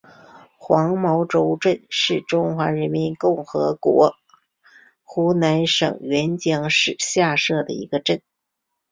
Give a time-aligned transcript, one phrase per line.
[0.57, 4.15] 黄茅洲镇是中华人民共和国
[5.03, 8.19] 湖南省沅江市下辖的一个镇。